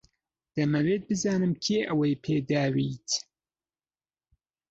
[0.55, 3.09] دەمەوێت بزانم کێ ئەوەی پێداویت.